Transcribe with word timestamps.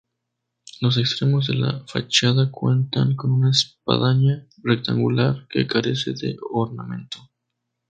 Los 0.79 0.97
extremos 0.97 1.45
de 1.45 1.53
la 1.53 1.85
fachada 1.85 2.49
cuentan 2.49 3.15
con 3.15 3.31
una 3.31 3.51
espadaña 3.51 4.47
rectangular 4.63 5.45
que 5.47 5.67
carece 5.67 6.13
de 6.13 6.37
ornamento. 6.51 7.19